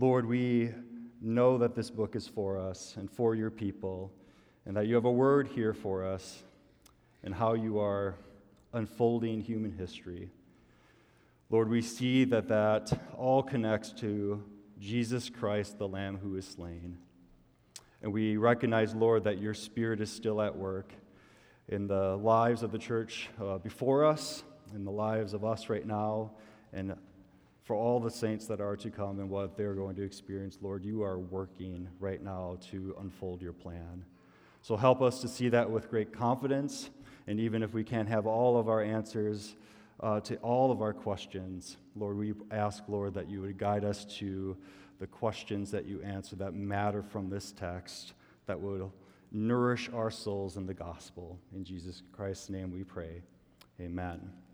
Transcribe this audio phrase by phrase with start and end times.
[0.00, 0.70] Lord, we
[1.20, 4.12] know that this book is for us and for your people,
[4.64, 6.44] and that you have a word here for us
[7.24, 8.14] and how you are
[8.72, 10.30] unfolding human history.
[11.50, 14.44] Lord, we see that that all connects to
[14.78, 16.98] Jesus Christ, the Lamb who is slain.
[18.00, 20.92] And we recognize, Lord, that your Spirit is still at work
[21.66, 24.44] in the lives of the church uh, before us,
[24.76, 26.30] in the lives of us right now,
[26.72, 26.94] and
[27.68, 30.56] for all the saints that are to come and what they're going to experience.
[30.62, 34.02] Lord, you are working right now to unfold your plan.
[34.62, 36.88] So help us to see that with great confidence.
[37.26, 39.54] And even if we can't have all of our answers
[40.00, 44.06] uh, to all of our questions, Lord, we ask, Lord, that you would guide us
[44.16, 44.56] to
[44.98, 48.14] the questions that you answer that matter from this text
[48.46, 48.94] that will
[49.30, 51.38] nourish our souls in the gospel.
[51.54, 53.20] In Jesus Christ's name we pray.
[53.78, 54.47] Amen.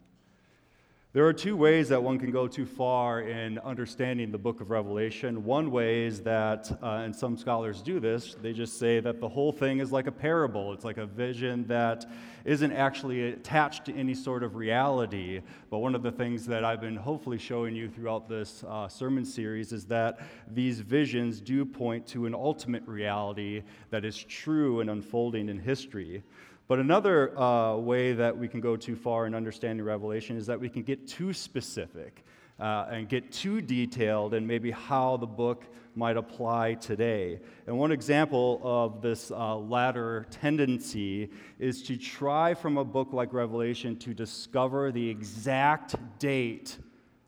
[1.15, 4.71] There are two ways that one can go too far in understanding the book of
[4.71, 5.45] Revelation.
[5.45, 9.29] One way is that, uh, and some scholars do this, they just say that the
[9.29, 10.73] whole thing is like a parable.
[10.73, 12.05] It's like a vision that
[12.45, 15.41] isn't actually attached to any sort of reality.
[15.71, 19.25] But one of the things that I've been hopefully showing you throughout this uh, sermon
[19.25, 20.19] series is that
[20.51, 26.25] these visions do point to an ultimate reality that is true and unfolding in history.
[26.67, 30.59] But another uh, way that we can go too far in understanding Revelation is that
[30.59, 32.25] we can get too specific
[32.59, 37.39] uh, and get too detailed and maybe how the book might apply today.
[37.67, 43.33] And one example of this uh, latter tendency is to try from a book like
[43.33, 46.79] Revelation to discover the exact date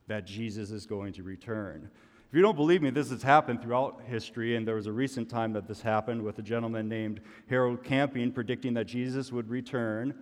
[0.08, 1.90] that Jesus is going to return.
[2.28, 5.30] If you don't believe me, this has happened throughout history, and there was a recent
[5.30, 10.12] time that this happened with a gentleman named Harold Camping predicting that Jesus would return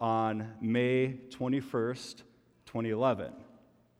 [0.00, 2.22] on May 21st,
[2.64, 3.32] 2011.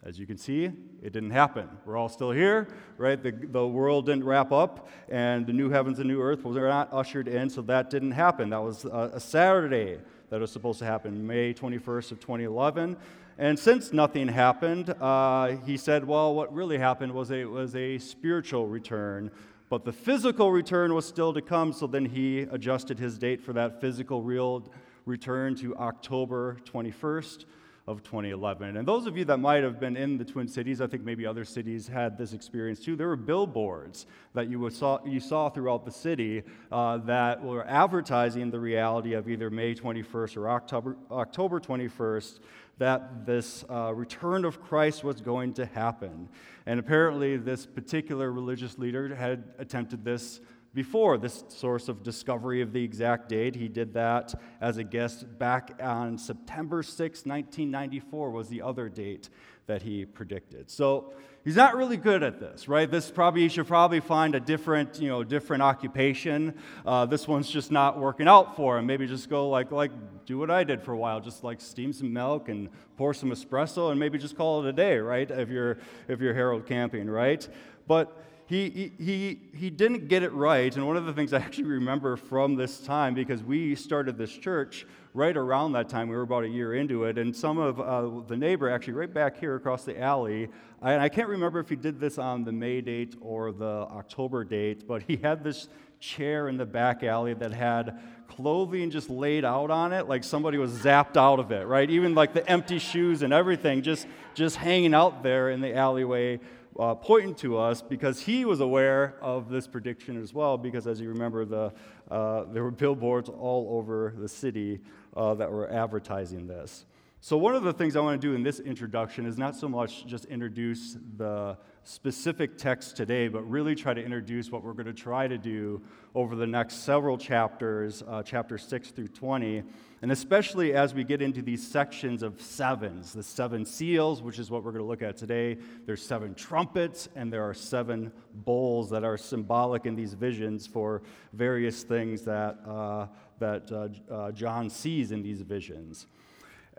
[0.02, 0.64] As you can see,
[1.02, 1.69] it didn't happen.
[1.84, 3.22] We're all still here, right?
[3.22, 6.89] The, the world didn't wrap up, and the new heavens and new earth was not
[6.91, 8.48] ushered in, so that didn't happen.
[8.48, 9.98] That was a, a Saturday
[10.30, 12.96] that was supposed to happen, May 21st of 2011.
[13.40, 17.96] And since nothing happened, uh, he said, well, what really happened was a, was a
[17.96, 19.30] spiritual return,
[19.70, 23.55] but the physical return was still to come, so then he adjusted his date for
[23.55, 24.70] that physical real
[25.06, 27.46] return to October 21st
[27.86, 28.77] of 2011.
[28.77, 31.24] And those of you that might have been in the Twin Cities, I think maybe
[31.24, 32.95] other cities had this experience too.
[32.95, 38.51] There were billboards that you saw, you saw throughout the city uh, that were advertising
[38.51, 42.40] the reality of either May 21st or October, October 21st
[42.80, 46.30] that this uh, return of Christ was going to happen.
[46.64, 50.41] And apparently, this particular religious leader had attempted this
[50.73, 53.55] before this source of discovery of the exact date.
[53.55, 59.29] He did that as a guest back on September 6, 1994, was the other date
[59.67, 60.70] that he predicted.
[60.70, 61.13] So
[61.45, 62.90] he's not really good at this, right?
[62.90, 66.55] This probably, he should probably find a different, you know, different occupation.
[66.84, 68.86] Uh, this one's just not working out for him.
[68.86, 69.90] Maybe just go like, like,
[70.27, 73.30] do what I did for a while, just like steam some milk and pour some
[73.30, 75.30] espresso and maybe just call it a day, right?
[75.30, 75.78] If you're,
[76.08, 77.46] if you're Harold Camping, right?
[77.86, 80.74] But he, he, he didn't get it right.
[80.74, 84.36] And one of the things I actually remember from this time, because we started this
[84.36, 87.80] church right around that time, we were about a year into it, and some of
[87.80, 90.48] uh, the neighbor, actually right back here across the alley,
[90.82, 94.44] and I can't remember if he did this on the May date or the October
[94.44, 99.44] date, but he had this chair in the back alley that had clothing just laid
[99.44, 102.78] out on it like somebody was zapped out of it right even like the empty
[102.78, 106.40] shoes and everything just just hanging out there in the alleyway
[106.78, 110.56] uh, pointing to us because he was aware of this prediction as well.
[110.56, 111.72] Because as you remember, the,
[112.10, 114.80] uh, there were billboards all over the city
[115.16, 116.84] uh, that were advertising this.
[117.23, 119.69] So, one of the things I want to do in this introduction is not so
[119.69, 124.86] much just introduce the specific text today, but really try to introduce what we're going
[124.86, 125.83] to try to do
[126.14, 129.62] over the next several chapters, uh, chapter 6 through 20,
[130.00, 134.50] and especially as we get into these sections of sevens, the seven seals, which is
[134.50, 135.58] what we're going to look at today.
[135.85, 141.02] There's seven trumpets, and there are seven bowls that are symbolic in these visions for
[141.34, 143.08] various things that, uh,
[143.40, 146.06] that uh, uh John sees in these visions.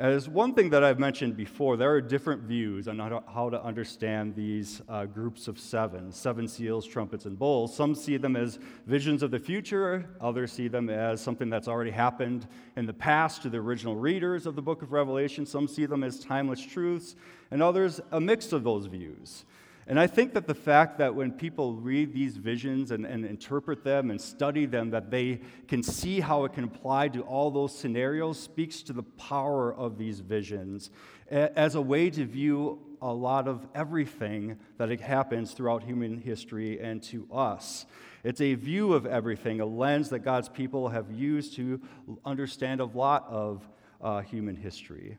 [0.01, 4.33] As one thing that I've mentioned before, there are different views on how to understand
[4.35, 7.75] these uh, groups of seven seven seals, trumpets, and bowls.
[7.75, 8.57] Some see them as
[8.87, 13.43] visions of the future, others see them as something that's already happened in the past
[13.43, 15.45] to the original readers of the book of Revelation.
[15.45, 17.15] Some see them as timeless truths,
[17.51, 19.45] and others a mix of those views.
[19.91, 23.83] And I think that the fact that when people read these visions and, and interpret
[23.83, 27.77] them and study them, that they can see how it can apply to all those
[27.77, 30.91] scenarios speaks to the power of these visions
[31.29, 37.03] as a way to view a lot of everything that happens throughout human history and
[37.03, 37.85] to us.
[38.23, 41.81] It's a view of everything, a lens that God's people have used to
[42.23, 45.17] understand a lot of uh, human history.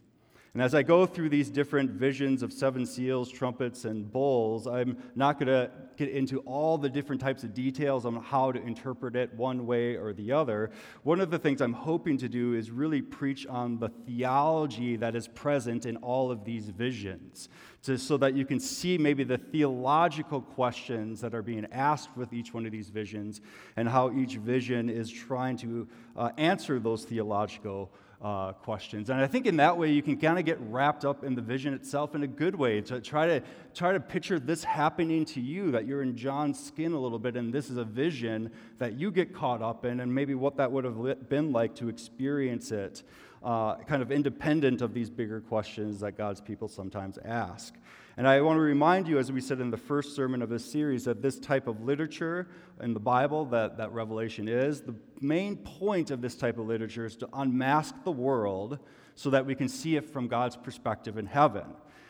[0.54, 4.98] And as I go through these different visions of seven seals, trumpets, and bowls, I'm
[5.14, 9.16] not going to get into all the different types of details on how to interpret
[9.16, 10.70] it one way or the other.
[11.04, 15.16] One of the things I'm hoping to do is really preach on the theology that
[15.16, 17.48] is present in all of these visions,
[17.84, 22.34] to, so that you can see maybe the theological questions that are being asked with
[22.34, 23.40] each one of these visions
[23.76, 27.90] and how each vision is trying to uh, answer those theological
[28.22, 29.10] uh, questions.
[29.10, 31.42] And I think in that way, you can kind of get wrapped up in the
[31.42, 33.42] vision itself in a good way to try to
[33.74, 37.36] try to picture this happening to you, that you're in John's skin a little bit,
[37.36, 40.70] and this is a vision that you get caught up in, and maybe what that
[40.70, 43.02] would have been like to experience it,
[43.42, 47.74] uh, kind of independent of these bigger questions that God's people sometimes ask.
[48.16, 50.70] And I want to remind you, as we said in the first sermon of this
[50.70, 52.46] series, that this type of literature
[52.80, 57.06] in the Bible, that, that Revelation is, the main point of this type of literature
[57.06, 58.78] is to unmask the world
[59.14, 61.64] so that we can see it from God's perspective in heaven.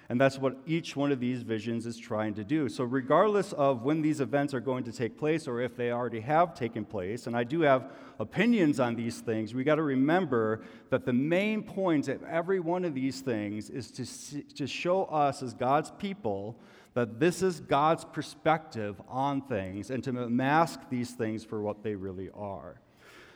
[0.08, 2.68] And that's what each one of these visions is trying to do.
[2.68, 6.20] So, regardless of when these events are going to take place or if they already
[6.20, 10.62] have taken place, and I do have opinions on these things, we got to remember
[10.90, 15.04] that the main point of every one of these things is to, see, to show
[15.04, 16.58] us as God's people
[16.94, 21.94] that this is God's perspective on things and to mask these things for what they
[21.94, 22.80] really are.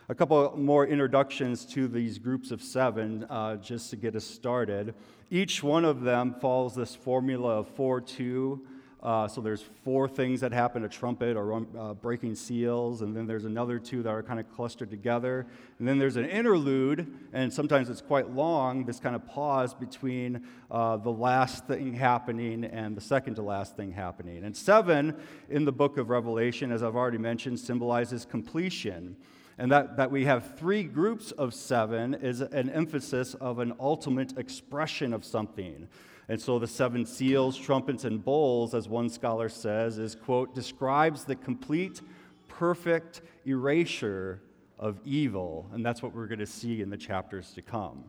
[0.08, 4.94] A couple more introductions to these groups of seven, uh, just to get us started.
[5.32, 8.64] Each one of them follows this formula of 4 2.
[9.03, 13.26] Uh, so there's four things that happen a trumpet or uh, breaking seals, and then
[13.26, 15.44] there's another two that are kind of clustered together.
[15.81, 20.47] And then there's an interlude, and sometimes it's quite long, this kind of pause between
[20.70, 24.44] uh, the last thing happening and the second to last thing happening.
[24.44, 25.17] And seven
[25.50, 29.17] in the book of Revelation, as I've already mentioned, symbolizes completion.
[29.58, 34.37] And that, that we have three groups of seven is an emphasis of an ultimate
[34.38, 35.88] expression of something.
[36.29, 41.25] And so the seven seals, trumpets, and bowls, as one scholar says, is, quote, describes
[41.25, 42.03] the complete,
[42.49, 44.43] perfect erasure
[44.79, 45.70] of evil.
[45.73, 48.05] And that's what we're going to see in the chapters to come.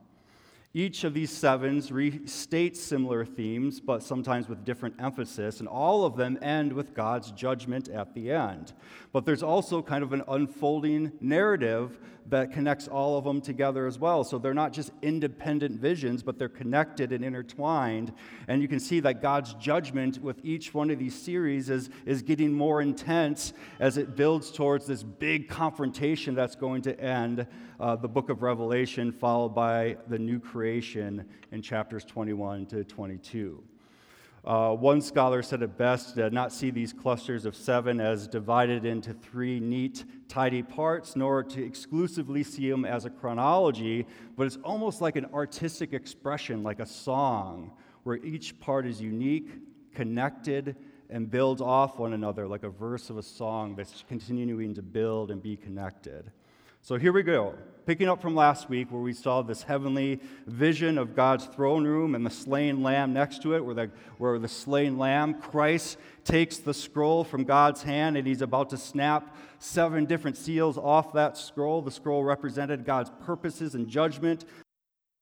[0.74, 6.18] Each of these sevens restates similar themes, but sometimes with different emphasis, and all of
[6.18, 8.74] them end with God's judgment at the end.
[9.14, 12.00] But there's also kind of an unfolding narrative
[12.30, 14.25] that connects all of them together as well.
[14.25, 18.12] So they're not just independent visions, but they're connected and intertwined.
[18.50, 22.22] And you can see that God's judgment with each one of these series is, is
[22.22, 27.48] getting more intense as it builds towards this big confrontation that's going to end
[27.80, 30.56] uh, the book of Revelation, followed by the new creation
[31.51, 33.63] in chapters 21 to 22.
[34.45, 38.86] Uh, one scholar said it best to not see these clusters of seven as divided
[38.86, 44.07] into three neat, tidy parts, nor to exclusively see them as a chronology,
[44.38, 47.71] but it's almost like an artistic expression, like a song,
[48.03, 49.50] where each part is unique,
[49.94, 50.77] connected,
[51.10, 55.30] and builds off one another, like a verse of a song that's continuing to build
[55.30, 56.31] and be connected.
[56.88, 57.54] So here we go.
[57.86, 62.16] Picking up from last week, where we saw this heavenly vision of God's throne room
[62.16, 66.60] and the slain lamb next to it, where the, where the slain lamb, Christ, takes
[66.60, 71.36] the scroll from God's hand and he's about to snap seven different seals off that
[71.36, 71.82] scroll.
[71.82, 74.46] The scroll represented God's purposes and judgment.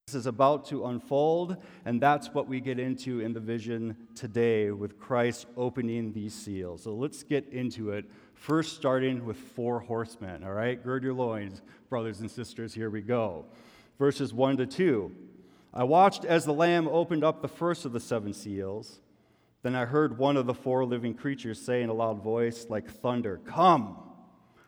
[0.05, 4.69] This is about to unfold, and that's what we get into in the vision today
[4.69, 6.83] with Christ opening these seals.
[6.83, 8.05] So let's get into it
[8.35, 10.81] First, starting with four horsemen, all right?
[10.81, 13.45] Gird your loins, brothers and sisters, here we go.
[13.97, 15.11] Verses 1 to 2.
[15.73, 18.99] I watched as the Lamb opened up the first of the seven seals.
[19.63, 22.87] Then I heard one of the four living creatures say in a loud voice, like
[22.87, 23.97] thunder, Come!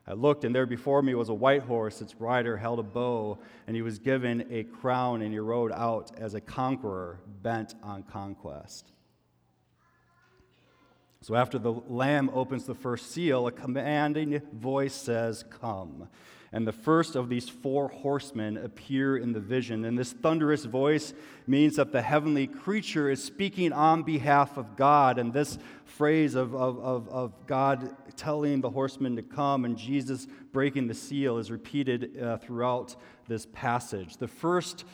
[0.07, 2.01] I looked, and there before me was a white horse.
[2.01, 6.11] Its rider held a bow, and he was given a crown, and he rode out
[6.17, 8.93] as a conqueror bent on conquest.
[11.21, 16.07] So after the Lamb opens the first seal, a commanding voice says, Come.
[16.53, 19.83] And the first of these four horsemen appear in the vision.
[19.83, 21.13] And this thunderous voice
[21.45, 25.19] means that the heavenly creature is speaking on behalf of God.
[25.19, 30.25] And this phrase of, of, of, of God telling the horsemen to come and Jesus
[30.53, 32.95] breaking the seal is repeated uh, throughout
[33.27, 34.15] this passage.
[34.15, 34.85] The first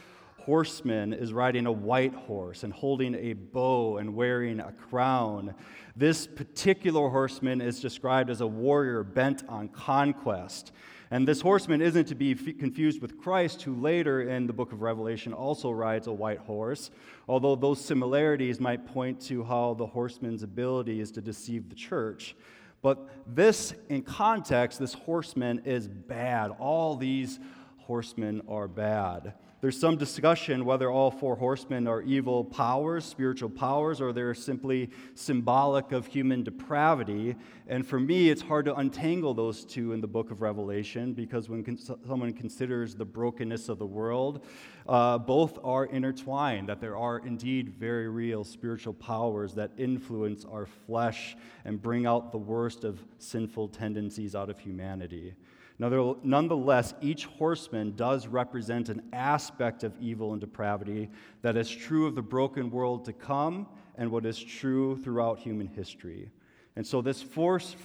[0.46, 5.56] horseman is riding a white horse and holding a bow and wearing a crown.
[5.96, 10.72] This particular horseman is described as a warrior bent on conquest.
[11.12, 14.72] And this horseman isn't to be f- confused with Christ, who later in the book
[14.72, 16.90] of Revelation also rides a white horse,
[17.28, 22.36] although those similarities might point to how the horseman's ability is to deceive the church.
[22.82, 26.50] But this, in context, this horseman is bad.
[26.60, 27.40] All these
[27.78, 29.36] horsemen are bad.
[29.64, 34.90] There's some discussion whether all four horsemen are evil powers, spiritual powers, or they're simply
[35.16, 37.38] symbolic of human depravity.
[37.70, 41.48] And for me, it's hard to untangle those two in the book of Revelation because
[41.48, 44.44] when someone considers the brokenness of the world,
[44.86, 50.66] uh, both are intertwined, that there are indeed very real spiritual powers that influence our
[50.66, 55.36] flesh and bring out the worst of sinful tendencies out of humanity.
[55.80, 61.10] Nonetheless, each horseman does represent an aspect of evil and depravity
[61.42, 65.68] that is true of the broken world to come and what is true throughout human
[65.68, 66.30] history.
[66.76, 67.78] And so, this first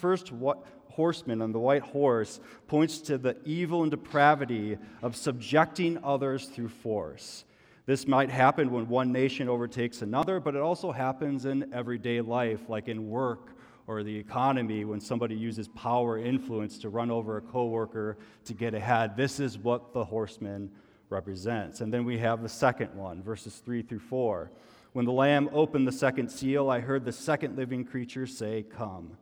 [0.90, 6.68] horseman on the white horse points to the evil and depravity of subjecting others through
[6.68, 7.44] force.
[7.86, 12.68] This might happen when one nation overtakes another, but it also happens in everyday life,
[12.68, 13.57] like in work
[13.88, 18.74] or the economy when somebody uses power influence to run over a coworker to get
[18.74, 19.16] ahead.
[19.16, 20.70] This is what the horseman
[21.08, 21.80] represents.
[21.80, 24.52] And then we have the second one, verses 3 through 4.
[24.92, 29.16] When the Lamb opened the second seal, I heard the second living creature say, Come.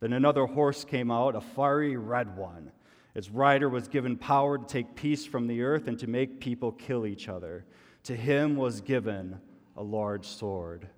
[0.00, 2.72] Then another horse came out, a fiery red one.
[3.14, 6.72] Its rider was given power to take peace from the earth and to make people
[6.72, 7.64] kill each other.
[8.04, 9.40] To him was given
[9.76, 10.88] a large sword.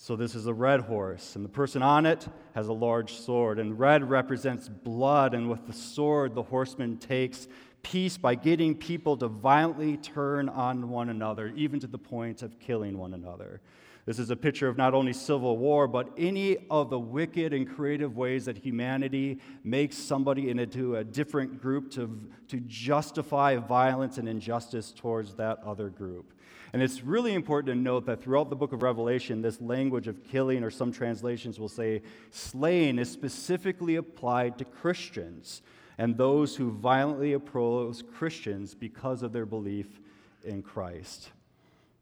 [0.00, 2.24] So, this is a red horse, and the person on it
[2.54, 3.58] has a large sword.
[3.58, 7.48] And red represents blood, and with the sword, the horseman takes
[7.82, 12.60] peace by getting people to violently turn on one another, even to the point of
[12.60, 13.60] killing one another.
[14.06, 17.68] This is a picture of not only civil war, but any of the wicked and
[17.68, 24.28] creative ways that humanity makes somebody into a different group to, to justify violence and
[24.28, 26.32] injustice towards that other group.
[26.72, 30.22] And it's really important to note that throughout the book of Revelation, this language of
[30.24, 35.62] killing, or some translations will say slaying, is specifically applied to Christians
[35.98, 40.00] and those who violently oppose Christians because of their belief
[40.44, 41.30] in Christ.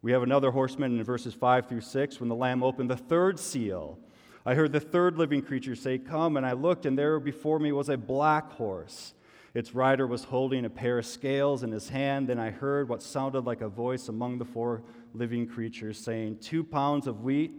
[0.02, 2.20] We have another horseman in verses 5 through 6.
[2.20, 3.99] When the Lamb opened the third seal,
[4.44, 7.73] I heard the third living creature say, Come, and I looked, and there before me
[7.73, 9.14] was a black horse.
[9.56, 12.28] Its rider was holding a pair of scales in his hand.
[12.28, 14.82] Then I heard what sounded like a voice among the four
[15.14, 17.54] living creatures saying, Two pounds of wheat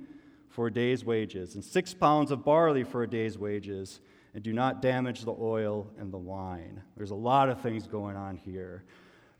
[0.48, 4.00] for a day's wages, and six pounds of barley for a day's wages,
[4.36, 6.84] and do not damage the oil and the wine.
[6.96, 8.84] There's a lot of things going on here.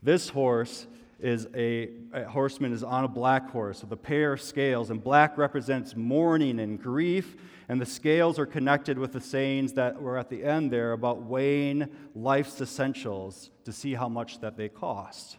[0.02, 0.88] This horse
[1.18, 5.02] is a, a, horseman is on a black horse with a pair of scales, and
[5.02, 7.36] black represents mourning and grief
[7.68, 11.22] and the scales are connected with the sayings that were at the end there about
[11.22, 15.36] weighing life's essentials to see how much that they cost.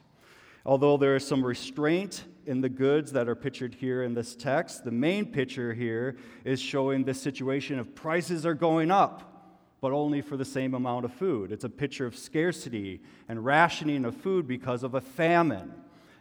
[0.63, 4.83] Although there is some restraint in the goods that are pictured here in this text,
[4.83, 9.38] the main picture here is showing this situation of prices are going up,
[9.81, 11.51] but only for the same amount of food.
[11.51, 15.73] It's a picture of scarcity and rationing of food because of a famine,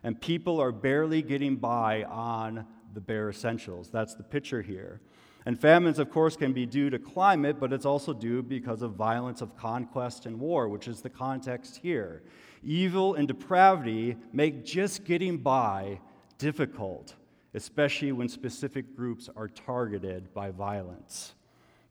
[0.03, 3.91] and people are barely getting by on the bare essentials.
[3.91, 5.00] That's the picture here.
[5.47, 8.93] And famines, of course, can be due to climate, but it's also due because of
[8.93, 12.23] violence of conquest and war, which is the context here.
[12.62, 16.00] Evil and depravity make just getting by
[16.37, 17.15] difficult,
[17.55, 21.35] especially when specific groups are targeted by violence.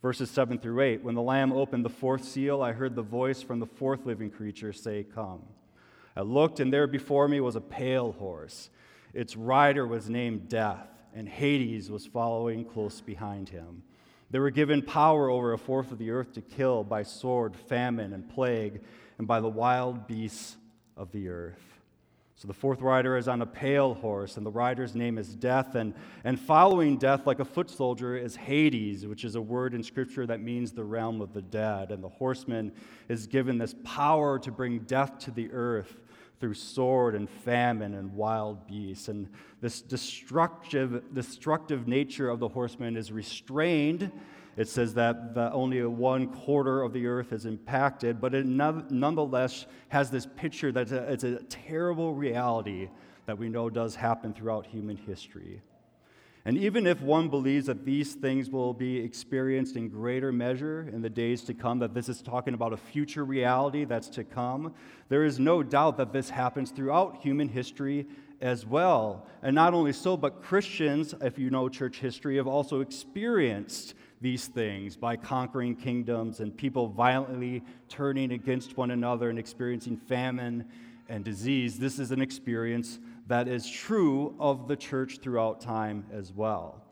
[0.08, 3.42] Verses 7 through 8 When the Lamb opened the fourth seal, I heard the voice
[3.42, 5.42] from the fourth living creature say, Come.
[6.16, 8.70] I looked, and there before me was a pale horse.
[9.14, 13.84] Its rider was named Death and Hades was following close behind him.
[14.32, 18.14] They were given power over a fourth of the earth to kill by sword, famine,
[18.14, 18.80] and plague,
[19.18, 20.56] and by the wild beasts
[20.96, 21.67] of the earth.
[22.38, 25.74] So the fourth rider is on a pale horse, and the rider's name is Death.
[25.74, 29.82] And, and following Death, like a foot soldier, is Hades, which is a word in
[29.82, 31.90] Scripture that means the realm of the dead.
[31.90, 32.74] And the horseman
[33.10, 35.98] is given this power to bring death to the earth
[36.40, 39.08] through sword and famine and wild beasts.
[39.08, 39.30] And
[39.60, 44.12] this destructive, destructive nature of the horseman is restrained.
[44.58, 50.10] It says that only one quarter of the earth is impacted, but it nonetheless has
[50.10, 52.90] this picture that it's a terrible reality
[53.28, 55.62] that we know does happen throughout human history.
[56.44, 61.02] And even if one believes that these things will be experienced in greater measure in
[61.02, 64.74] the days to come, that this is talking about a future reality that's to come,
[65.10, 68.08] there is no doubt that this happens throughout human history
[68.40, 69.28] as well.
[69.44, 74.48] And not only so, but Christians, if you know church history, have also experienced these
[74.48, 80.66] things by conquering kingdoms and people violently turning against one another and experiencing famine
[81.10, 81.78] and disease.
[81.78, 86.84] This is an experience that is true of the church throughout time as well.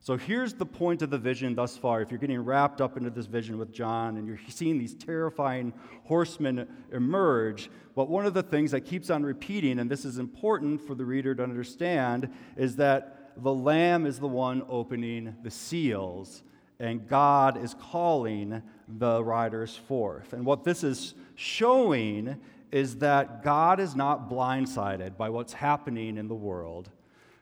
[0.00, 2.02] So here's the point of the vision thus far.
[2.02, 5.72] If you're getting wrapped up into this vision with John and you're seeing these terrifying
[6.04, 10.84] horsemen emerge, but one of the things that keeps on repeating, and this is important
[10.84, 16.42] for the reader to understand, is that the Lamb is the one opening the seals,
[16.82, 20.34] and God is calling the riders forth.
[20.34, 22.36] And what this is showing
[22.70, 26.90] is that God is not blindsided by what's happening in the world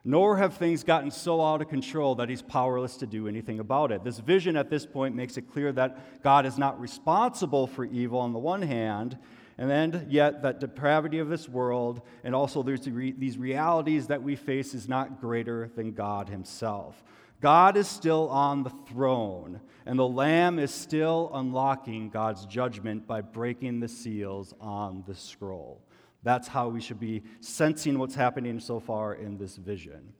[0.04, 3.92] nor have things gotten so out of control that he's powerless to do anything about
[3.92, 4.02] it.
[4.02, 8.20] This vision at this point makes it clear that God is not responsible for evil
[8.20, 9.18] on the one hand,
[9.58, 14.72] and then yet that depravity of this world and also these realities that we face
[14.72, 17.02] is not greater than God himself.
[17.40, 23.22] God is still on the throne, and the Lamb is still unlocking God's judgment by
[23.22, 25.80] breaking the seals on the scroll.
[26.22, 30.12] That's how we should be sensing what's happening so far in this vision.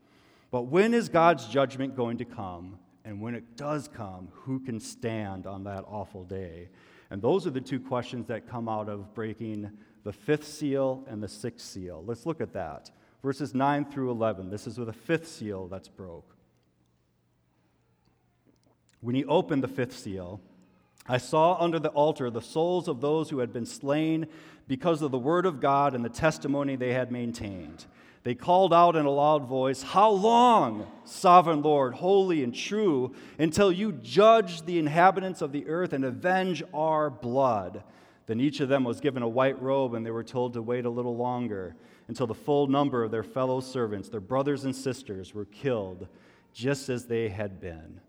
[0.50, 2.78] But when is God's judgment going to come?
[3.04, 6.68] And when it does come, who can stand on that awful day?
[7.10, 9.70] And those are the two questions that come out of breaking
[10.04, 12.02] the fifth seal and the sixth seal.
[12.06, 12.90] Let's look at that.
[13.22, 14.48] Verses 9 through 11.
[14.48, 16.34] This is with the fifth seal that's broke.
[19.00, 20.40] When he opened the fifth seal,
[21.08, 24.26] I saw under the altar the souls of those who had been slain
[24.68, 27.86] because of the word of God and the testimony they had maintained.
[28.22, 33.72] They called out in a loud voice, How long, sovereign Lord, holy and true, until
[33.72, 37.82] you judge the inhabitants of the earth and avenge our blood?
[38.26, 40.84] Then each of them was given a white robe, and they were told to wait
[40.84, 41.74] a little longer
[42.08, 46.06] until the full number of their fellow servants, their brothers and sisters, were killed,
[46.52, 48.00] just as they had been.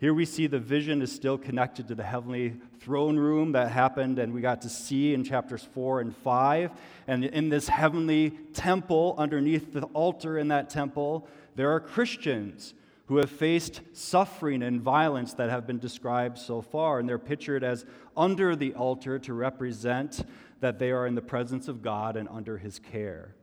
[0.00, 4.18] Here we see the vision is still connected to the heavenly throne room that happened
[4.18, 6.70] and we got to see in chapters 4 and 5.
[7.06, 12.72] And in this heavenly temple, underneath the altar in that temple, there are Christians
[13.08, 16.98] who have faced suffering and violence that have been described so far.
[16.98, 17.84] And they're pictured as
[18.16, 20.24] under the altar to represent
[20.60, 23.34] that they are in the presence of God and under his care.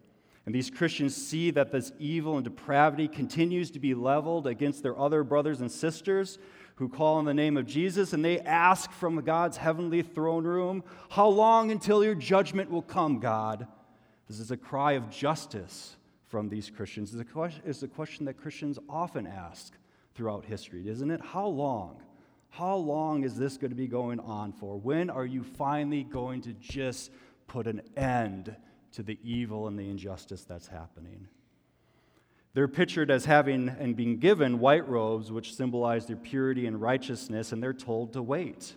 [0.48, 4.98] And these Christians see that this evil and depravity continues to be leveled against their
[4.98, 6.40] other brothers and sisters
[6.78, 10.84] who call on the name of Jesus, and they ask from God's heavenly throne room,
[11.10, 13.68] How long until your judgment will come, God?
[14.28, 15.96] This is a cry of justice
[16.28, 17.14] from these Christians.
[17.14, 19.74] It's a question, that Christians often ask
[20.16, 21.22] throughout history, isn't it?
[21.22, 22.02] How long?
[22.50, 24.78] How long is this going to be going on for?
[24.80, 27.12] When are you finally going to just
[27.48, 28.56] put an end
[28.94, 31.28] to the evil and the injustice that's happening.
[32.58, 37.52] They're pictured as having and being given white robes, which symbolize their purity and righteousness,
[37.52, 38.74] and they're told to wait,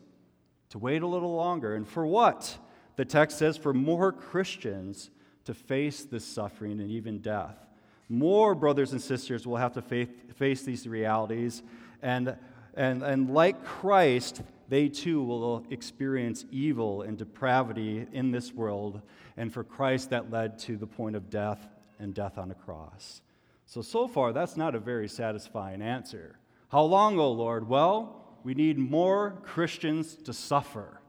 [0.69, 1.75] to wait a little longer.
[1.75, 2.59] And for what?
[2.97, 5.11] The text says for more Christians
[5.47, 7.57] to face this suffering and even death.
[8.11, 11.63] More brothers and sisters will have to face these realities,
[12.03, 12.37] and,
[12.75, 19.01] and, and like Christ, they too will experience evil and depravity in this world,
[19.39, 21.67] and for Christ, that led to the point of death
[21.99, 23.23] and death on a cross.
[23.71, 26.41] So, so far, that's not a very satisfying answer.
[26.71, 27.69] How long, O Lord?
[27.69, 31.00] Well, we need more Christians to suffer.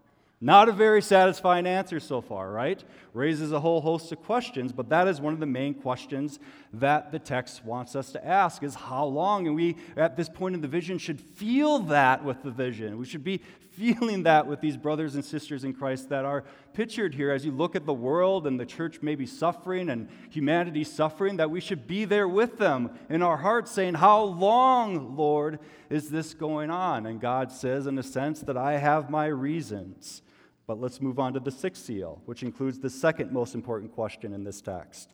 [0.43, 2.84] Not a very satisfying answer so far, right?
[3.13, 6.39] Raises a whole host of questions, but that is one of the main questions
[6.73, 9.45] that the text wants us to ask is how long?
[9.45, 12.97] And we, at this point in the vision, should feel that with the vision.
[12.97, 17.13] We should be feeling that with these brothers and sisters in Christ that are pictured
[17.13, 21.38] here as you look at the world and the church maybe suffering and humanity suffering,
[21.38, 25.60] that we should be there with them in our hearts saying, How long, Lord,
[25.91, 27.06] is this going on?
[27.06, 30.23] And God says, in a sense, that I have my reasons.
[30.71, 34.31] But let's move on to the sixth seal, which includes the second most important question
[34.31, 35.13] in this text.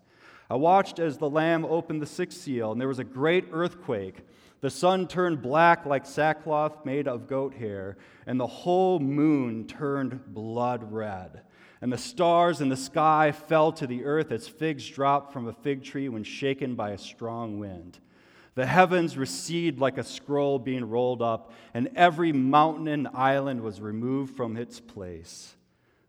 [0.52, 4.24] I watched as the Lamb opened the sixth seal, and there was a great earthquake.
[4.62, 10.32] The sun turned black like sackcloth made of goat hair, and the whole moon turned
[10.32, 11.42] blood red.
[11.82, 15.54] And the stars in the sky fell to the earth as figs drop from a
[15.54, 17.98] fig tree when shaken by a strong wind.
[18.58, 23.80] The heavens recede like a scroll being rolled up, and every mountain and island was
[23.80, 25.56] removed from its place.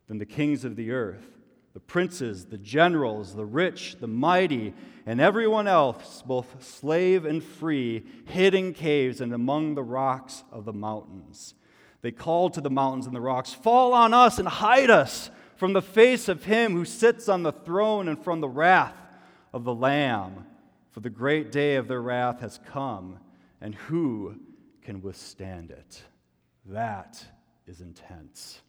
[0.06, 1.26] Then the kings of the earth,
[1.74, 4.72] the princes, the generals, the rich, the mighty,
[5.04, 10.64] and everyone else, both slave and free, hid in caves and among the rocks of
[10.64, 11.52] the mountains.
[12.00, 15.74] They called to the mountains and the rocks, Fall on us and hide us from
[15.74, 18.96] the face of him who sits on the throne and from the wrath
[19.52, 20.46] of the Lamb,
[20.90, 23.18] for the great day of their wrath has come,
[23.60, 24.36] and who
[24.82, 26.02] can withstand it?
[26.66, 27.24] That
[27.66, 28.60] is intense.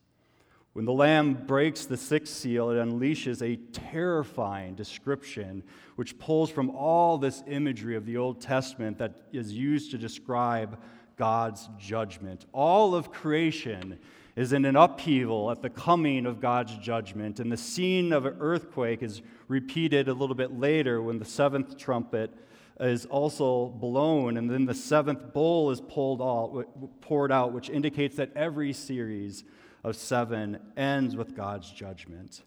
[0.73, 5.63] When the Lamb breaks the sixth seal, it unleashes a terrifying description
[5.95, 10.79] which pulls from all this imagery of the Old Testament that is used to describe
[11.17, 12.45] God's judgment.
[12.53, 13.99] All of creation
[14.39, 18.37] is in an upheaval at the coming of God's judgment, and the scene of an
[18.39, 22.33] earthquake is repeated a little bit later when the seventh trumpet
[22.79, 28.15] is also blown, and then the seventh bowl is pulled out, poured out, which indicates
[28.15, 29.43] that every series
[29.83, 32.43] of seven ends with God's judgment.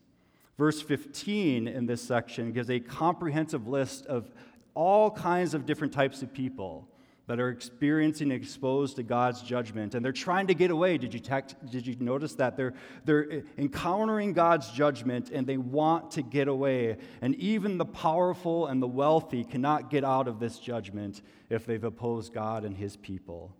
[0.56, 4.30] Verse 15 in this section gives a comprehensive list of
[4.72, 6.88] all kinds of different types of people
[7.28, 10.98] that are experiencing exposed to God's judgment, and they're trying to get away.
[10.98, 12.56] Did you, text, did you notice that?
[12.56, 16.96] They're, they're encountering God's judgment and they want to get away.
[17.20, 21.82] And even the powerful and the wealthy cannot get out of this judgment if they've
[21.82, 23.54] opposed God and his people.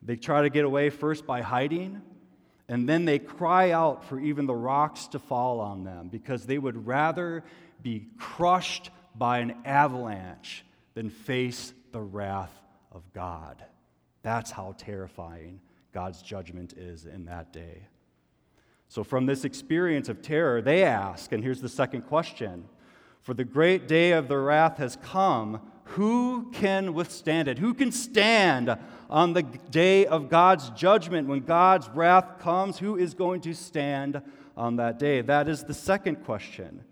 [0.00, 2.00] They try to get away first by hiding,
[2.66, 6.58] and then they cry out for even the rocks to fall on them because they
[6.58, 7.44] would rather
[7.82, 12.61] be crushed by an avalanche than face the wrath
[12.92, 13.64] of God.
[14.22, 15.60] That's how terrifying
[15.92, 17.86] God's judgment is in that day.
[18.88, 22.68] So, from this experience of terror, they ask, and here's the second question
[23.20, 27.58] For the great day of the wrath has come, who can withstand it?
[27.58, 28.76] Who can stand
[29.10, 32.78] on the day of God's judgment when God's wrath comes?
[32.78, 34.22] Who is going to stand
[34.56, 35.20] on that day?
[35.20, 36.84] That is the second question.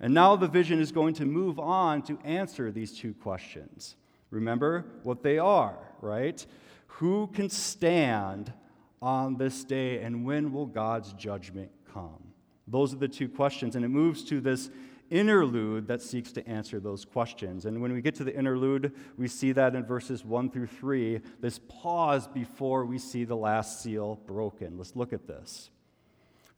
[0.00, 3.96] And now the vision is going to move on to answer these two questions.
[4.36, 6.44] Remember what they are, right?
[6.88, 8.52] Who can stand
[9.00, 12.34] on this day, and when will God's judgment come?
[12.68, 14.68] Those are the two questions, and it moves to this
[15.08, 17.64] interlude that seeks to answer those questions.
[17.64, 21.20] And when we get to the interlude, we see that in verses 1 through 3,
[21.40, 24.76] this pause before we see the last seal broken.
[24.76, 25.70] Let's look at this.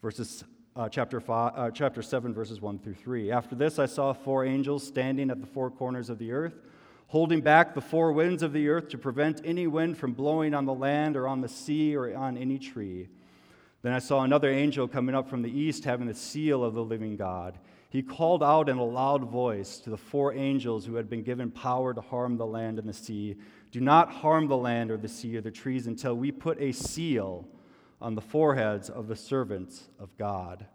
[0.02, 0.42] Verses
[0.74, 3.30] uh, chapter, five, uh, chapter 7, verses 1 through 3.
[3.30, 6.54] After this, I saw four angels standing at the four corners of the earth
[7.08, 10.66] holding back the four winds of the earth to prevent any wind from blowing on
[10.66, 13.08] the land or on the sea or on any tree.
[13.82, 16.84] Then I saw another angel coming up from the east having the seal of the
[16.84, 17.58] living God.
[17.90, 21.50] He called out in a loud voice to the four angels who had been given
[21.50, 23.36] power to harm the land and the sea
[23.70, 26.72] Do not harm the land or the sea or the trees until we put a
[26.72, 27.46] seal
[28.00, 30.66] on the foreheads of the servants of God.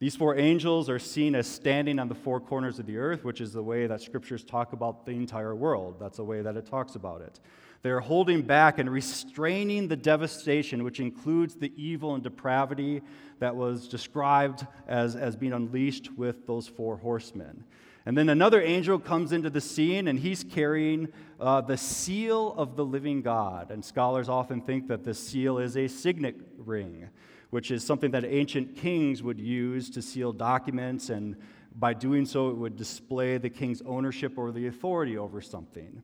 [0.00, 3.42] These four angels are seen as standing on the four corners of the earth, which
[3.42, 5.96] is the way that scriptures talk about the entire world.
[6.00, 7.38] That's the way that it talks about it.
[7.82, 13.02] They are holding back and restraining the devastation, which includes the evil and depravity
[13.40, 17.64] that was described as, as being unleashed with those four horsemen.
[18.06, 21.08] And then another angel comes into the scene, and he's carrying
[21.38, 23.70] uh, the seal of the living God.
[23.70, 27.10] And scholars often think that the seal is a signet ring
[27.50, 31.36] which is something that ancient kings would use to seal documents, and
[31.74, 36.02] by doing so, it would display the king's ownership or the authority over something.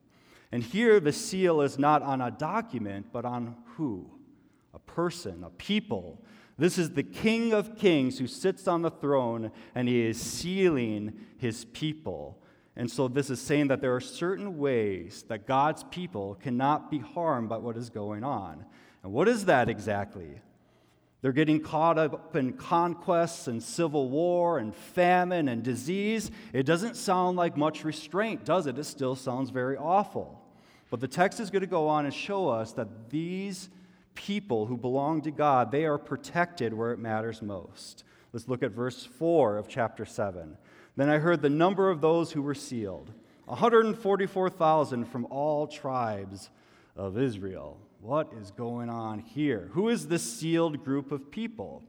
[0.52, 4.10] And here, the seal is not on a document, but on who?
[4.74, 6.22] A person, a people.
[6.58, 11.18] This is the King of Kings who sits on the throne, and he is sealing
[11.36, 12.38] his people.
[12.76, 16.98] And so, this is saying that there are certain ways that God's people cannot be
[16.98, 18.64] harmed by what is going on.
[19.02, 20.40] And what is that exactly?
[21.22, 26.30] They're getting caught up in conquests and civil war and famine and disease.
[26.52, 28.78] It doesn't sound like much restraint, does it?
[28.78, 30.42] It still sounds very awful.
[30.90, 33.70] But the text is going to go on and show us that these
[34.14, 38.04] people who belong to God, they are protected where it matters most.
[38.32, 40.56] Let's look at verse 4 of chapter 7.
[40.96, 43.12] Then I heard the number of those who were sealed
[43.46, 46.50] 144,000 from all tribes
[46.96, 47.78] of Israel.
[48.06, 49.68] What is going on here?
[49.72, 51.82] Who is this sealed group of people?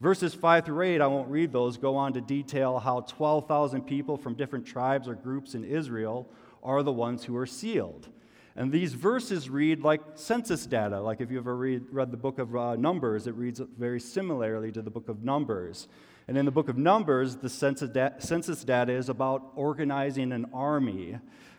[0.00, 4.16] Verses 5 through 8, I won't read those, go on to detail how 12,000 people
[4.16, 6.30] from different tribes or groups in Israel
[6.62, 8.08] are the ones who are sealed.
[8.54, 11.00] And these verses read like census data.
[11.00, 14.70] Like if you ever read, read the book of uh, Numbers, it reads very similarly
[14.70, 15.88] to the book of Numbers.
[16.28, 20.46] And in the book of Numbers, the census, da- census data is about organizing an
[20.54, 21.18] army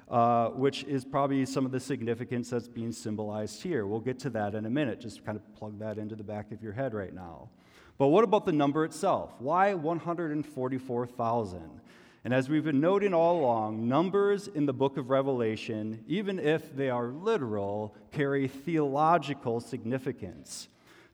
[0.10, 3.88] uh, which is probably some of the significance that's being symbolized here.
[3.88, 5.00] We'll get to that in a minute.
[5.00, 7.50] Just kind of plug that into the back of your head right now.
[7.98, 9.34] But what about the number itself?
[9.40, 11.82] Why 144,000?
[12.26, 16.76] And as we've been noting all along, numbers in the book of Revelation, even if
[16.76, 20.68] they are literal, carry theological significance.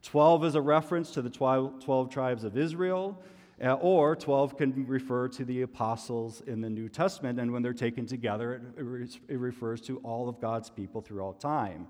[0.03, 3.21] 12 is a reference to the 12, 12 tribes of Israel,
[3.63, 7.73] Uh, or 12 can refer to the apostles in the New Testament, and when they're
[7.73, 11.87] taken together, it, it refers to all of God's people throughout time.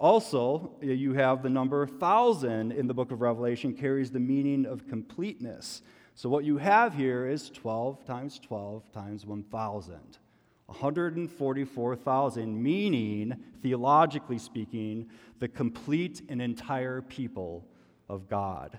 [0.00, 4.88] Also, you have the number 1,000 in the book of Revelation carries the meaning of
[4.88, 5.82] completeness.
[6.16, 10.18] So, what you have here is 12 times 12 times 1,000.
[10.66, 17.64] 144,000, meaning, theologically speaking, the complete and entire people
[18.08, 18.78] of God.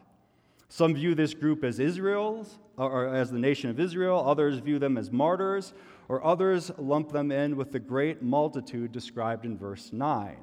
[0.70, 4.24] Some view this group as Israel's, or as the nation of Israel.
[4.26, 5.74] Others view them as martyrs,
[6.08, 10.38] or others lump them in with the great multitude described in verse 9.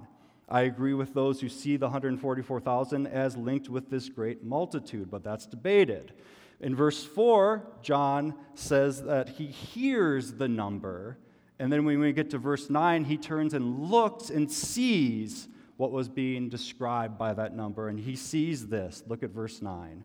[0.49, 5.25] I agree with those who see the 144,000 as linked with this great multitude, but
[5.25, 6.13] that's debated.
[6.61, 11.19] In verse 4, John says that he hears the number,
[11.59, 15.91] and then when we get to verse 9, he turns and looks and sees what
[15.91, 19.03] was being described by that number, and he sees this.
[19.07, 20.05] Look at verse 9.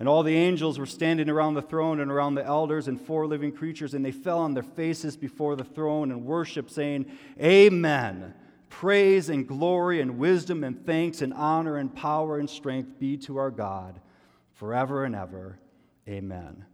[0.00, 3.26] And all the angels were standing around the throne and around the elders and four
[3.26, 7.04] living creatures, and they fell on their faces before the throne and worshiped, saying,
[7.38, 8.32] Amen.
[8.70, 13.36] Praise and glory and wisdom and thanks and honor and power and strength be to
[13.36, 14.00] our God
[14.54, 15.58] forever and ever.
[16.08, 16.64] Amen.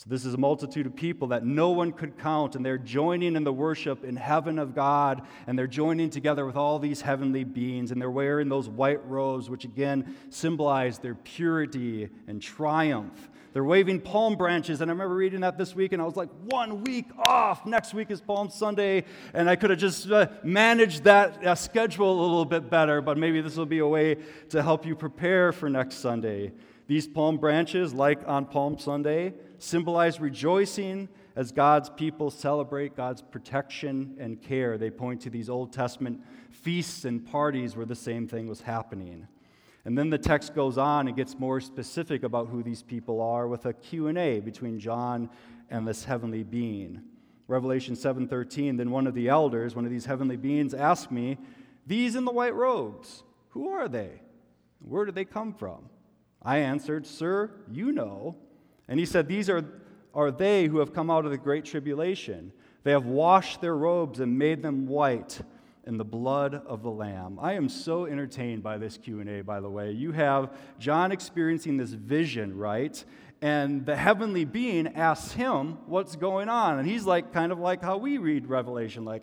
[0.00, 3.36] So, this is a multitude of people that no one could count, and they're joining
[3.36, 7.44] in the worship in heaven of God, and they're joining together with all these heavenly
[7.44, 13.28] beings, and they're wearing those white robes, which again symbolize their purity and triumph.
[13.52, 16.30] They're waving palm branches, and I remember reading that this week, and I was like,
[16.46, 17.66] one week off.
[17.66, 22.10] Next week is Palm Sunday, and I could have just uh, managed that uh, schedule
[22.10, 24.16] a little bit better, but maybe this will be a way
[24.48, 26.52] to help you prepare for next Sunday.
[26.86, 34.16] These palm branches, like on Palm Sunday, symbolize rejoicing as God's people celebrate God's protection
[34.18, 34.78] and care.
[34.78, 36.20] They point to these Old Testament
[36.50, 39.28] feasts and parties where the same thing was happening.
[39.84, 43.46] And then the text goes on and gets more specific about who these people are
[43.46, 45.30] with a Q&A between John
[45.70, 47.02] and this heavenly being.
[47.48, 51.38] Revelation 7:13, then one of the elders, one of these heavenly beings asked me,
[51.86, 54.22] "These in the white robes, who are they?
[54.80, 55.88] Where did they come from?"
[56.42, 58.36] I answered, "Sir, you know."
[58.90, 59.64] And he said, "These are
[60.14, 62.52] are they who have come out of the great tribulation.
[62.82, 65.40] They have washed their robes and made them white
[65.86, 67.38] in the blood of the lamb.
[67.40, 69.92] I am so entertained by this q&a by the way.
[69.92, 73.02] You have john experiencing this vision right?
[73.42, 76.78] And the heavenly being asks him what's going on.
[76.78, 79.22] And he's like kind of like how we read revelation like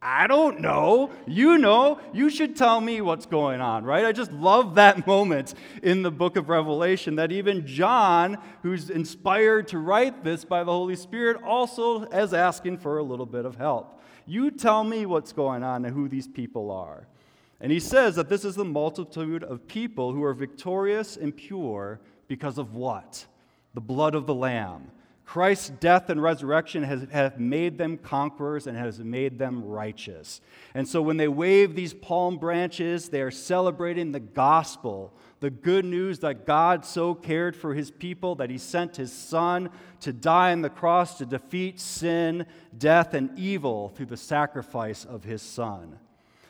[0.00, 1.10] I don't know.
[1.26, 2.00] You know.
[2.12, 4.04] You should tell me what's going on, right?
[4.04, 9.68] I just love that moment in the book of Revelation that even John, who's inspired
[9.68, 13.56] to write this by the Holy Spirit, also is asking for a little bit of
[13.56, 14.00] help.
[14.26, 17.06] You tell me what's going on and who these people are.
[17.60, 22.00] And he says that this is the multitude of people who are victorious and pure
[22.28, 23.24] because of what?
[23.74, 24.90] The blood of the Lamb.
[25.26, 30.40] Christ's death and resurrection has, have made them conquerors and has made them righteous.
[30.72, 35.84] And so when they wave these palm branches, they are celebrating the gospel, the good
[35.84, 40.52] news that God so cared for his people that he sent his son to die
[40.52, 42.46] on the cross to defeat sin,
[42.78, 45.98] death, and evil through the sacrifice of his son.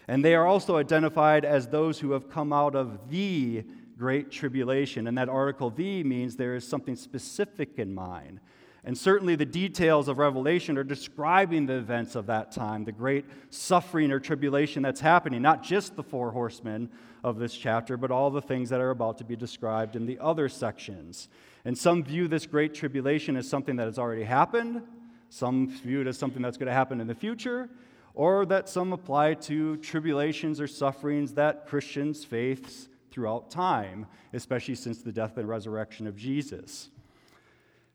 [0.06, 3.64] And they are also identified as those who have come out of the
[3.96, 5.06] great tribulation.
[5.06, 8.40] And that article, the, means there is something specific in mind.
[8.86, 13.24] And certainly the details of Revelation are describing the events of that time, the great
[13.50, 16.88] suffering or tribulation that's happening, not just the four horsemen
[17.24, 20.16] of this chapter, but all the things that are about to be described in the
[20.20, 21.28] other sections.
[21.64, 24.82] And some view this great tribulation as something that has already happened,
[25.30, 27.68] some view it as something that's going to happen in the future,
[28.14, 35.02] or that some apply to tribulations or sufferings that Christians face throughout time, especially since
[35.02, 36.90] the death and resurrection of Jesus.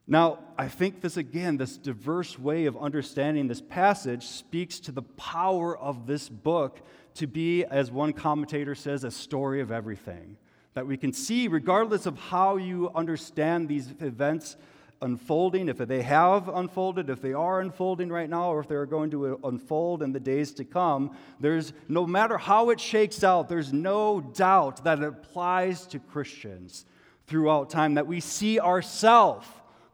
[0.07, 5.03] Now, I think this again, this diverse way of understanding this passage speaks to the
[5.03, 6.81] power of this book
[7.15, 10.37] to be, as one commentator says, a story of everything.
[10.73, 14.55] That we can see, regardless of how you understand these events
[15.01, 19.11] unfolding, if they have unfolded, if they are unfolding right now, or if they're going
[19.11, 23.49] to uh, unfold in the days to come, there's no matter how it shakes out,
[23.49, 26.85] there's no doubt that it applies to Christians
[27.27, 29.47] throughout time, that we see ourselves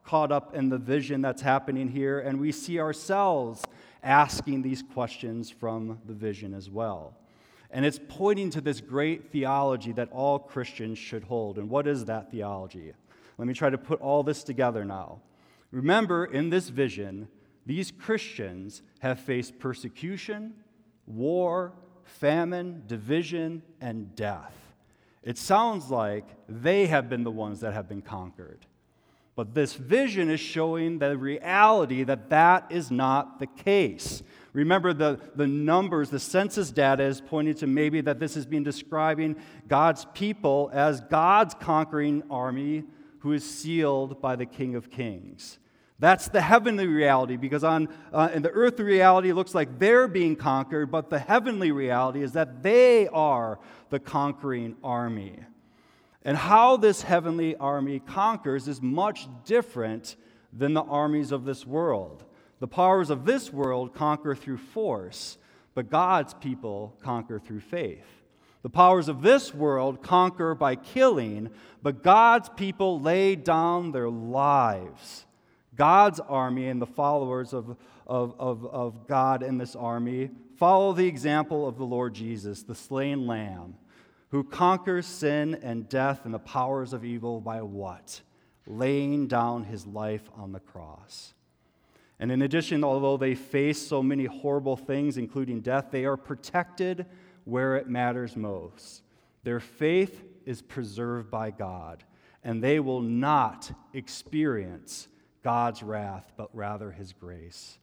[0.08, 3.62] caught up in the vision that's happening here, and we see ourselves
[4.02, 7.14] asking these questions from the vision as well.
[7.70, 11.58] And it's pointing to this great theology that all Christians should hold.
[11.58, 12.94] And what is that theology?
[13.38, 15.20] Let me try to put all this together now.
[15.72, 17.28] Remember, in this vision,
[17.66, 20.54] these Christians have faced persecution,
[21.06, 21.74] war,
[22.06, 24.56] famine, division, and death.
[25.22, 28.66] It sounds like they have been the ones that have been conquered.
[29.38, 34.24] But this vision is showing the reality that that is not the case.
[34.52, 38.64] Remember, the, the numbers, the census data is pointing to maybe that this is being
[38.64, 39.36] describing
[39.68, 42.86] God's people as God's conquering army
[43.20, 45.60] who is sealed by the King of Kings.
[46.00, 50.08] That's the heavenly reality because on uh, in the earthly reality it looks like they're
[50.08, 53.60] being conquered, but the heavenly reality is that they are
[53.92, 55.42] the conquering army.
[56.28, 60.18] And how this heavenly army conquers is much different
[60.52, 62.26] than the armies of this world.
[62.60, 65.38] The powers of this world conquer through force,
[65.74, 68.06] but God's people conquer through faith.
[68.62, 71.50] The powers of this world conquer by killing,
[71.82, 75.26] but God's people lay down their lives.
[75.76, 81.08] God's army and the followers of, of, of, of God in this army follow the
[81.08, 83.76] example of the Lord Jesus, the slain lamb
[84.30, 88.22] who conquers sin and death and the powers of evil by what?
[88.66, 91.34] Laying down his life on the cross.
[92.20, 97.06] And in addition, although they face so many horrible things, including death, they are protected
[97.46, 99.04] where it matters most.
[99.44, 102.04] Their faith is preserved by God,
[102.44, 105.08] and they will not experience
[105.44, 107.78] God's wrath, but rather his grace.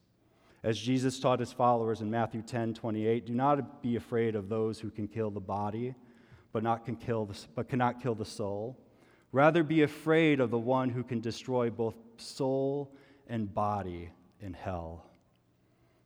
[0.63, 4.79] As Jesus taught his followers in Matthew 10 28, do not be afraid of those
[4.79, 5.95] who can kill the body
[6.55, 8.77] but, not can kill the, but cannot kill the soul.
[9.33, 12.95] Rather, be afraid of the one who can destroy both soul
[13.27, 15.05] and body in hell.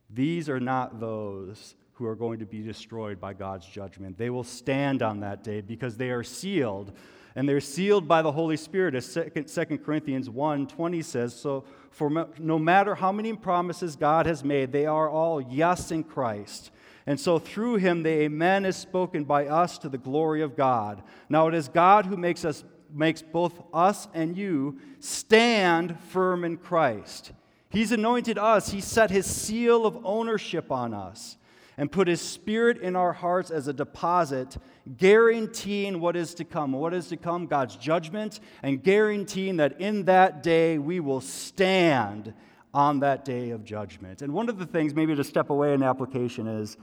[0.09, 4.17] These are not those who are going to be destroyed by God's judgment.
[4.17, 6.93] They will stand on that day because they are sealed,
[7.35, 8.95] and they're sealed by the Holy Spirit.
[8.95, 14.43] As 2 Corinthians 1 20 says, So, for no matter how many promises God has
[14.43, 16.71] made, they are all yes in Christ.
[17.09, 21.01] And so through him the amen is spoken by us to the glory of God.
[21.27, 26.57] Now it is God who makes us makes both us and you stand firm in
[26.57, 27.31] Christ.
[27.71, 28.69] He's anointed us.
[28.69, 31.37] He set his seal of ownership on us
[31.77, 34.57] and put his spirit in our hearts as a deposit,
[34.95, 36.73] guaranteeing what is to come.
[36.73, 37.47] What is to come?
[37.47, 42.35] God's judgment, and guaranteeing that in that day we will stand
[42.71, 44.21] on that day of judgment.
[44.21, 46.77] And one of the things, maybe to step away in application, is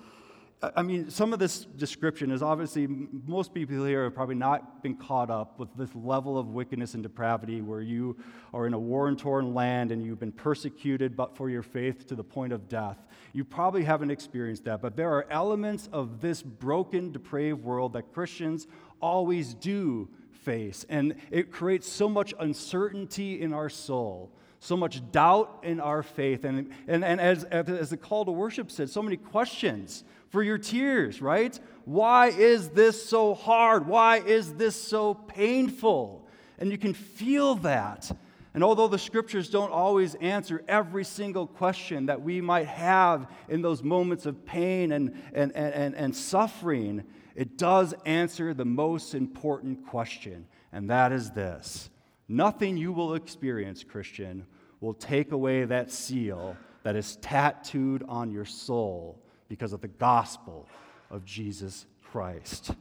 [0.62, 4.97] I mean, some of this description is obviously, most people here have probably not been
[4.97, 8.16] caught up with this level of wickedness and depravity where you
[8.55, 12.14] are in a war torn land and you've been persecuted but for your faith to
[12.14, 12.97] the point of death.
[13.35, 18.14] You probably haven't experienced that, but there are elements of this broken, depraved world that
[18.14, 18.66] Christians
[19.03, 20.87] always do face.
[20.88, 26.45] And it creates so much uncertainty in our soul so much doubt in our faith.
[26.45, 30.03] And, and, and as, as the call to worship said, so many questions
[30.37, 31.59] for your tears, right?
[31.87, 33.87] Why is this so hard?
[33.87, 36.29] Why is this so painful?
[36.59, 38.14] And you can feel that.
[38.53, 43.62] And although the scriptures don't always answer every single question that we might have in
[43.62, 49.87] those moments of pain and, and, and, and, suffering, it does answer the most important
[49.87, 51.88] question, and that is this
[52.29, 54.44] Nothing you will experience, Christian,
[54.83, 60.69] will take away that seal that is tattooed on your soul because of the gospel
[61.11, 62.73] of Jesus Christ.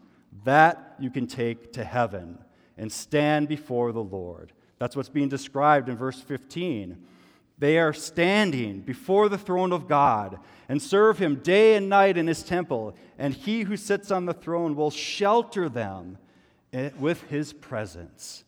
[0.44, 2.38] That you can take to heaven
[2.78, 4.52] and stand before the Lord.
[4.80, 6.98] That's what's being described in verse 15.
[7.58, 12.28] They are standing before the throne of God and serve him day and night in
[12.28, 16.18] his temple, and he who sits on the throne will shelter them
[16.74, 18.44] eh, with his presence.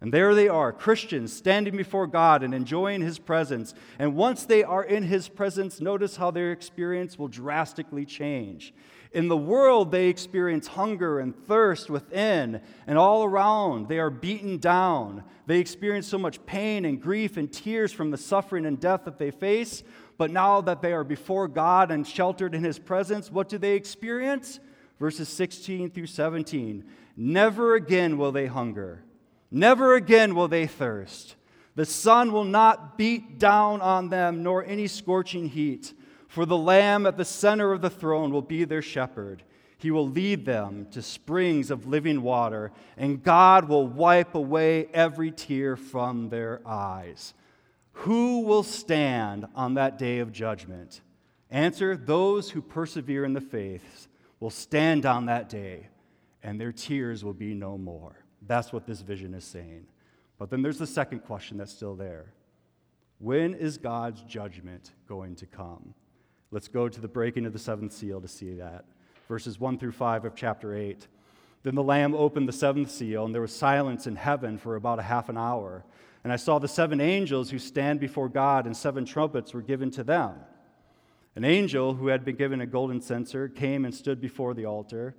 [0.00, 3.72] And there they are, Christians standing before God and enjoying His presence.
[3.98, 8.74] And once they are in His presence, notice how their experience will drastically change.
[9.12, 13.88] In the world, they experience hunger and thirst within and all around.
[13.88, 15.24] They are beaten down.
[15.46, 19.18] They experience so much pain and grief and tears from the suffering and death that
[19.18, 19.82] they face.
[20.18, 23.74] But now that they are before God and sheltered in His presence, what do they
[23.74, 24.60] experience?
[25.00, 26.84] Verses 16 through 17
[27.16, 29.05] Never again will they hunger
[29.50, 31.36] Never again will they thirst.
[31.74, 35.92] The sun will not beat down on them, nor any scorching heat.
[36.26, 39.42] For the Lamb at the center of the throne will be their shepherd.
[39.78, 45.30] He will lead them to springs of living water, and God will wipe away every
[45.30, 47.34] tear from their eyes.
[47.92, 51.02] Who will stand on that day of judgment?
[51.50, 54.08] Answer those who persevere in the faith
[54.40, 55.88] will stand on that day,
[56.42, 58.25] and their tears will be no more.
[58.42, 59.86] That's what this vision is saying.
[60.38, 62.26] But then there's the second question that's still there
[63.18, 65.94] When is God's judgment going to come?
[66.50, 68.84] Let's go to the breaking of the seventh seal to see that.
[69.28, 71.06] Verses 1 through 5 of chapter 8.
[71.64, 75.00] Then the Lamb opened the seventh seal, and there was silence in heaven for about
[75.00, 75.84] a half an hour.
[76.22, 79.90] And I saw the seven angels who stand before God, and seven trumpets were given
[79.92, 80.34] to them.
[81.34, 85.16] An angel who had been given a golden censer came and stood before the altar.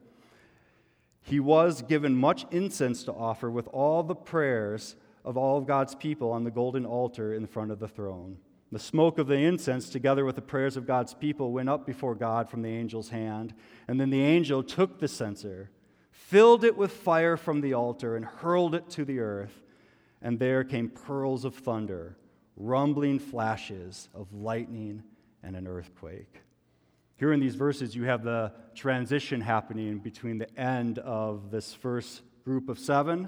[1.27, 5.93] He was given much incense to offer with all the prayers of all of God's
[5.93, 8.37] people on the golden altar in front of the throne.
[8.71, 12.15] The smoke of the incense, together with the prayers of God's people, went up before
[12.15, 13.53] God from the angel's hand.
[13.87, 15.69] And then the angel took the censer
[16.27, 19.63] filled it with fire from the altar, and hurled it to the earth.
[20.21, 22.17] And there came pearls of thunder,
[22.57, 25.03] rumbling flashes of lightning,
[25.41, 26.41] and an earthquake.
[27.17, 32.21] Here in these verses, you have the transition happening between the end of this first
[32.45, 33.27] group of seven,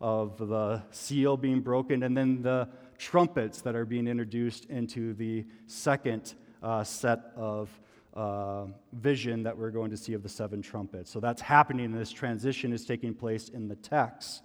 [0.00, 2.66] of the seal being broken, and then the
[2.96, 6.32] trumpets that are being introduced into the second
[6.62, 7.68] uh, set of
[8.14, 8.64] uh,
[8.94, 11.10] vision that we're going to see of the seven trumpets.
[11.10, 14.42] So that's happening, and this transition is taking place in the text.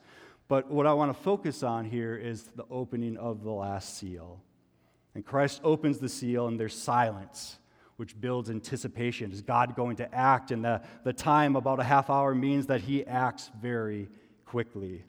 [0.49, 4.41] But what I want to focus on here is the opening of the last seal.
[5.15, 7.57] And Christ opens the seal, and there's silence,
[8.01, 9.31] which builds anticipation.
[9.31, 10.49] Is God going to act?
[10.49, 14.09] And the, the time, about a half hour, means that he acts very
[14.43, 15.03] quickly.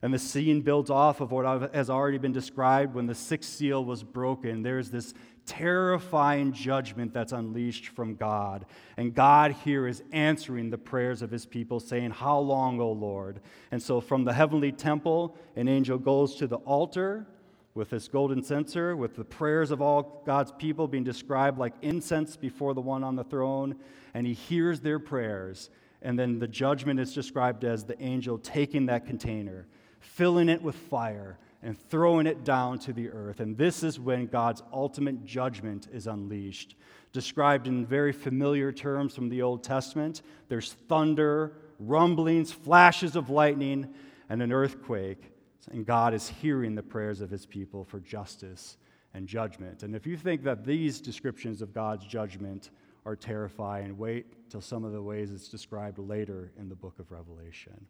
[0.00, 3.84] And the scene builds off of what has already been described when the sixth seal
[3.84, 4.62] was broken.
[4.62, 5.12] There's this
[5.44, 8.64] terrifying judgment that's unleashed from God.
[8.96, 13.40] And God here is answering the prayers of his people, saying, How long, O Lord?
[13.70, 17.26] And so from the heavenly temple, an angel goes to the altar
[17.74, 22.36] with this golden censer, with the prayers of all God's people being described like incense
[22.36, 23.76] before the one on the throne,
[24.14, 25.70] and he hears their prayers.
[26.02, 29.66] And then the judgment is described as the angel taking that container
[30.02, 33.38] filling it with fire, and throwing it down to the earth.
[33.38, 36.74] And this is when God's ultimate judgment is unleashed.
[37.12, 43.94] Described in very familiar terms from the Old Testament there's thunder, rumblings, flashes of lightning,
[44.28, 45.31] and an earthquake.
[45.70, 48.76] And God is hearing the prayers of his people for justice
[49.14, 49.82] and judgment.
[49.82, 52.70] And if you think that these descriptions of God's judgment
[53.04, 57.10] are terrifying, wait till some of the ways it's described later in the book of
[57.10, 57.86] Revelation.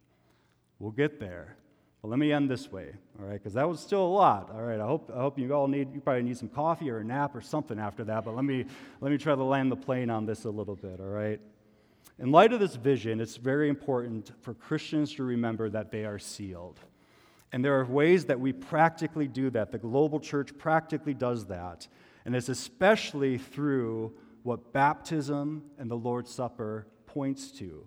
[0.79, 1.55] We'll get there.
[2.01, 3.41] But let me end this way, all right?
[3.41, 4.79] Because that was still a lot, all right?
[4.79, 7.33] I hope, I hope you all need, you probably need some coffee or a nap
[7.33, 8.65] or something after that, but let me,
[8.99, 11.39] let me try to land the plane on this a little bit, all right?
[12.19, 16.19] In light of this vision, it's very important for Christians to remember that they are
[16.19, 16.79] sealed.
[17.53, 19.71] And there are ways that we practically do that.
[19.71, 21.87] The global church practically does that.
[22.25, 27.85] And it's especially through what baptism and the Lord's Supper points to.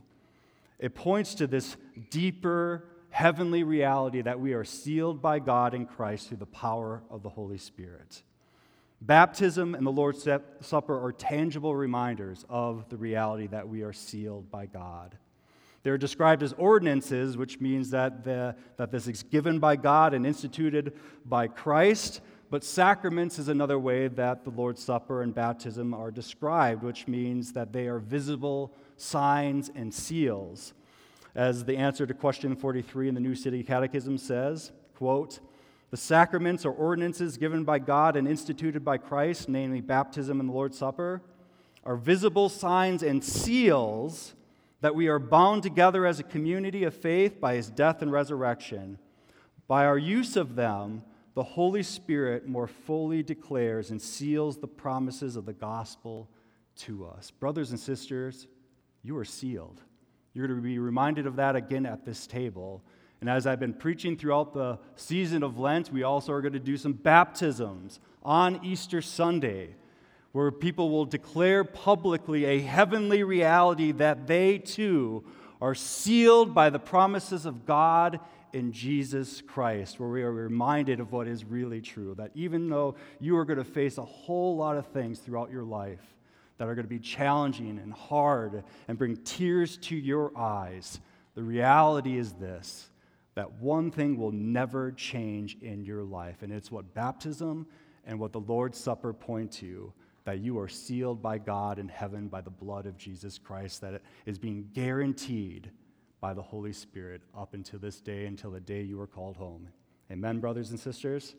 [0.79, 1.77] It points to this
[2.11, 7.23] deeper, heavenly reality that we are sealed by God in Christ through the power of
[7.25, 8.23] the Holy Spirit.
[9.01, 10.29] Baptism and the Lord's
[10.61, 15.19] Supper are tangible reminders of the reality that we are sealed by God.
[15.87, 20.27] They're described as ordinances, which means that, the, that this is given by God and
[20.27, 22.23] instituted by Christ.
[22.51, 27.53] But sacraments is another way that the Lord's Supper and baptism are described, which means
[27.53, 30.75] that they are visible signs and seals
[31.37, 35.39] as the answer to question 43 in the New City Catechism says, quote,
[35.93, 40.53] the sacraments or ordinances given by God and instituted by Christ, namely baptism and the
[40.53, 41.23] Lord's Supper,
[41.85, 44.35] are visible signs and seals
[44.87, 48.97] that we are bound together as a community of faith by his death and resurrection.
[49.67, 51.03] By our use of them,
[51.35, 56.31] the Holy Spirit more fully declares and seals the promises of the gospel
[56.77, 57.33] to us.
[57.33, 58.47] Brothers and sisters,
[59.03, 59.81] you are sealed.
[60.35, 62.85] You're going to be reminded of that again at this table.
[63.21, 66.61] And as I've been preaching throughout the season of Lent, we also are going to
[66.61, 69.75] do some baptisms on Easter Sunday,
[70.37, 75.25] where people will declare publicly a heavenly reality that they too
[75.63, 78.21] are sealed by the promises of God
[78.53, 82.15] in Jesus Christ, where we are reminded of what is really true.
[82.17, 85.65] That even though you are going to face a whole lot of things throughout your
[85.65, 86.05] life,
[86.59, 91.01] that are going to be challenging and hard and bring tears to your eyes,
[91.35, 92.91] the reality is this
[93.37, 97.67] that one thing will never change in your life, and it's what baptism
[98.05, 99.95] and what the Lord's Supper point to
[100.27, 103.95] that you are sealed by God in heaven by the blood of Jesus Christ, that
[103.95, 105.71] it is being guaranteed
[106.21, 109.69] by the Holy Spirit up until this day, until the day you are called home.
[110.11, 111.37] Amen, brothers and sisters?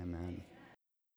[0.00, 0.42] Amen.